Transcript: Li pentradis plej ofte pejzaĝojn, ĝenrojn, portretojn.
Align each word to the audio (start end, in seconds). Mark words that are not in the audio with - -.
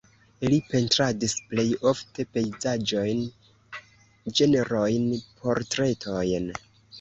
Li 0.51 0.55
pentradis 0.69 1.35
plej 1.51 1.65
ofte 1.91 2.25
pejzaĝojn, 2.37 3.21
ĝenrojn, 4.41 5.07
portretojn. 5.45 6.51